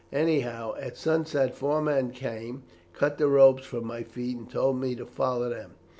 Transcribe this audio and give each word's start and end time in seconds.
Anyhow 0.11 0.73
at 0.79 0.97
sunset 0.97 1.53
four 1.53 1.79
men 1.79 2.09
came, 2.09 2.63
cut 2.91 3.19
the 3.19 3.27
ropes 3.27 3.63
from 3.65 3.85
my 3.85 4.01
feet, 4.01 4.35
and 4.35 4.49
told 4.49 4.77
me 4.81 4.95
to 4.95 5.05
follow 5.05 5.47
them. 5.47 5.75